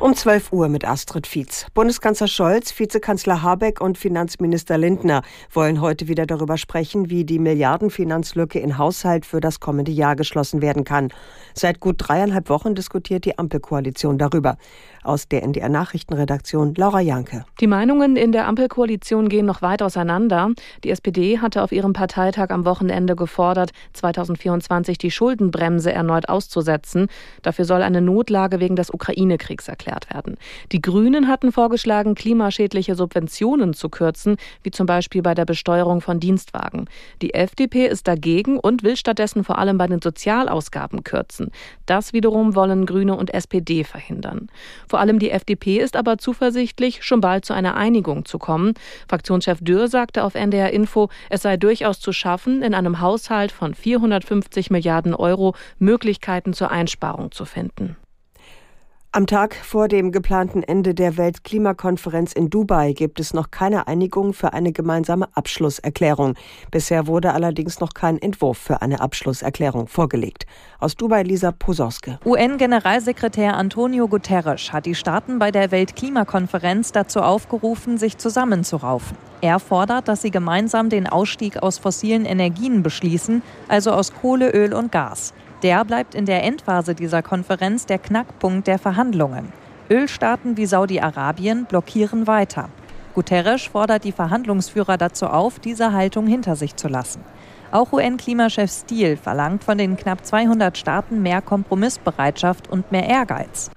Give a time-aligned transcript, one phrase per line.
[0.00, 1.66] Um 12 Uhr mit Astrid Fietz.
[1.74, 5.22] Bundeskanzler Scholz, Vizekanzler Habeck und Finanzminister Lindner
[5.52, 10.62] wollen heute wieder darüber sprechen, wie die Milliardenfinanzlücke in Haushalt für das kommende Jahr geschlossen
[10.62, 11.08] werden kann.
[11.52, 14.56] Seit gut dreieinhalb Wochen diskutiert die Ampelkoalition darüber.
[15.02, 17.44] Aus der NDR Nachrichtenredaktion Laura Janke.
[17.60, 20.52] Die Meinungen in der Ampelkoalition gehen noch weit auseinander.
[20.84, 27.08] Die SPD hatte auf ihrem Parteitag am Wochenende gefordert, 2024 die Schuldenbremse erneut auszusetzen.
[27.42, 30.36] Dafür soll eine Notlage wegen des Ukraine-Kriegs erklärt werden.
[30.72, 36.20] Die Grünen hatten vorgeschlagen, klimaschädliche Subventionen zu kürzen, wie zum Beispiel bei der Besteuerung von
[36.20, 36.86] Dienstwagen.
[37.22, 41.50] Die FDP ist dagegen und will stattdessen vor allem bei den Sozialausgaben kürzen.
[41.86, 44.48] Das wiederum wollen Grüne und SPD verhindern.
[44.86, 48.74] Vor vor allem die FDP ist aber zuversichtlich, schon bald zu einer Einigung zu kommen.
[49.06, 53.74] Fraktionschef Dürr sagte auf NDR Info, es sei durchaus zu schaffen, in einem Haushalt von
[53.74, 57.96] 450 Milliarden Euro Möglichkeiten zur Einsparung zu finden.
[59.18, 64.32] Am Tag vor dem geplanten Ende der Weltklimakonferenz in Dubai gibt es noch keine Einigung
[64.32, 66.36] für eine gemeinsame Abschlusserklärung.
[66.70, 70.46] Bisher wurde allerdings noch kein Entwurf für eine Abschlusserklärung vorgelegt.
[70.78, 72.20] Aus Dubai Lisa Posorske.
[72.24, 79.16] UN-Generalsekretär Antonio Guterres hat die Staaten bei der Weltklimakonferenz dazu aufgerufen, sich zusammenzuraufen.
[79.40, 84.72] Er fordert, dass sie gemeinsam den Ausstieg aus fossilen Energien beschließen, also aus Kohle, Öl
[84.74, 85.34] und Gas.
[85.62, 89.52] Der bleibt in der Endphase dieser Konferenz der Knackpunkt der Verhandlungen.
[89.90, 92.68] Ölstaaten wie Saudi-Arabien blockieren weiter.
[93.14, 97.24] Guterres fordert die Verhandlungsführer dazu auf, diese Haltung hinter sich zu lassen.
[97.72, 103.70] Auch UN-Klimachef Steele verlangt von den knapp 200 Staaten mehr Kompromissbereitschaft und mehr Ehrgeiz.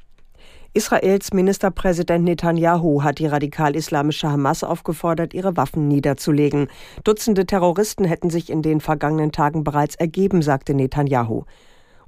[0.74, 6.68] Israels Ministerpräsident Netanyahu hat die radikal-islamische Hamas aufgefordert, ihre Waffen niederzulegen.
[7.04, 11.44] Dutzende Terroristen hätten sich in den vergangenen Tagen bereits ergeben, sagte Netanyahu.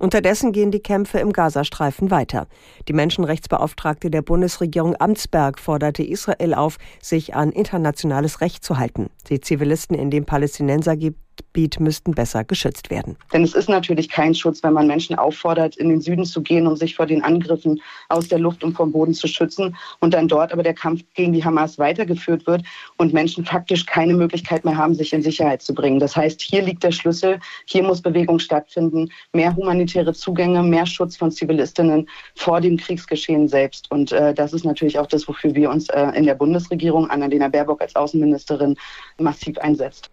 [0.03, 2.47] Unterdessen gehen die Kämpfe im Gazastreifen weiter.
[2.89, 9.09] Die Menschenrechtsbeauftragte der Bundesregierung Amtsberg forderte Israel auf, sich an internationales Recht zu halten.
[9.29, 13.15] Die Zivilisten in dem Palästinensergebiet Gebiet müssten besser geschützt werden.
[13.31, 16.65] Denn es ist natürlich kein Schutz, wenn man Menschen auffordert, in den Süden zu gehen,
[16.65, 20.27] um sich vor den Angriffen aus der Luft und vom Boden zu schützen und dann
[20.27, 22.63] dort aber der Kampf gegen die Hamas weitergeführt wird
[22.97, 25.99] und Menschen faktisch keine Möglichkeit mehr haben, sich in Sicherheit zu bringen.
[25.99, 31.15] Das heißt, hier liegt der Schlüssel, hier muss Bewegung stattfinden, mehr humanitäre Zugänge, mehr Schutz
[31.15, 33.91] von Zivilistinnen vor dem Kriegsgeschehen selbst.
[33.91, 37.47] Und äh, das ist natürlich auch das, wofür wir uns äh, in der Bundesregierung, Annalena
[37.47, 38.75] Baerbock als Außenministerin,
[39.17, 40.12] massiv einsetzt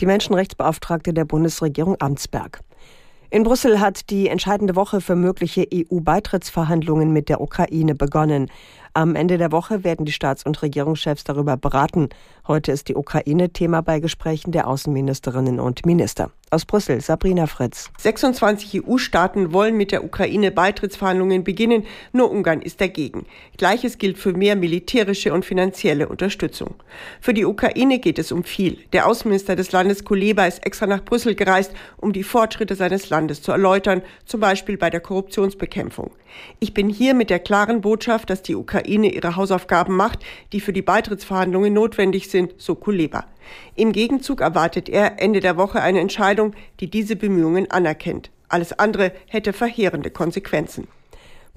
[0.00, 2.60] die Menschenrechtsbeauftragte der Bundesregierung Amtsberg.
[3.30, 8.50] In Brüssel hat die entscheidende Woche für mögliche EU-Beitrittsverhandlungen mit der Ukraine begonnen.
[8.94, 12.08] Am Ende der Woche werden die Staats- und Regierungschefs darüber beraten.
[12.46, 16.30] Heute ist die Ukraine Thema bei Gesprächen der Außenministerinnen und Minister.
[16.50, 17.90] Aus Brüssel, Sabrina Fritz.
[17.98, 23.26] 26 EU-Staaten wollen mit der Ukraine Beitrittsverhandlungen beginnen, nur Ungarn ist dagegen.
[23.58, 26.76] Gleiches gilt für mehr militärische und finanzielle Unterstützung.
[27.20, 28.78] Für die Ukraine geht es um viel.
[28.94, 33.42] Der Außenminister des Landes Kuleba ist extra nach Brüssel gereist, um die Fortschritte seines Landes
[33.42, 36.12] zu erläutern, zum Beispiel bei der Korruptionsbekämpfung.
[36.60, 40.20] Ich bin hier mit der klaren Botschaft, dass die Ukraine ihre Hausaufgaben macht,
[40.52, 43.24] die für die Beitrittsverhandlungen notwendig sind, so Kuleba.
[43.74, 48.30] Im Gegenzug erwartet er Ende der Woche eine Entscheidung, die diese Bemühungen anerkennt.
[48.48, 50.86] Alles andere hätte verheerende Konsequenzen.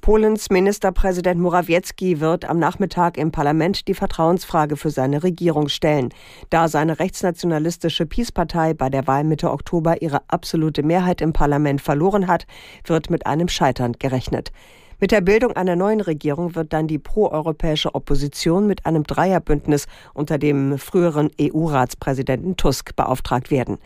[0.02, 6.10] Polens Ministerpräsident Morawiecki wird am Nachmittag im Parlament die Vertrauensfrage für seine Regierung stellen.
[6.50, 12.26] Da seine rechtsnationalistische Peace-Partei bei der Wahl Mitte Oktober ihre absolute Mehrheit im Parlament verloren
[12.26, 12.48] hat,
[12.84, 14.52] wird mit einem Scheitern gerechnet.
[15.02, 20.38] Mit der Bildung einer neuen Regierung wird dann die proeuropäische Opposition mit einem Dreierbündnis unter
[20.38, 23.80] dem früheren EU-Ratspräsidenten Tusk beauftragt werden.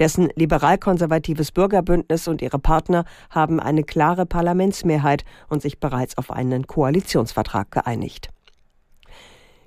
[0.00, 6.66] Dessen liberal-konservatives Bürgerbündnis und ihre Partner haben eine klare Parlamentsmehrheit und sich bereits auf einen
[6.66, 8.30] Koalitionsvertrag geeinigt.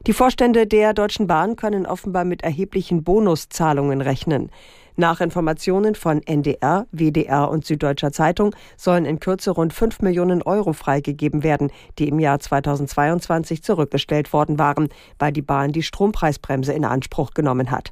[0.10, 4.50] Die Vorstände der Deutschen Bahn können offenbar mit erheblichen Bonuszahlungen rechnen.
[4.96, 10.74] Nach Informationen von NDR, WDR und Süddeutscher Zeitung sollen in Kürze rund 5 Millionen Euro
[10.74, 14.90] freigegeben werden, die im Jahr 2022 zurückgestellt worden waren,
[15.20, 17.92] weil die Bahn die Strompreisbremse in Anspruch genommen hat.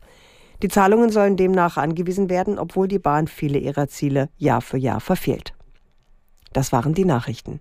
[0.63, 5.01] Die Zahlungen sollen demnach angewiesen werden, obwohl die Bahn viele ihrer Ziele Jahr für Jahr
[5.01, 5.53] verfehlt.
[6.51, 7.59] Das waren die Nachrichten.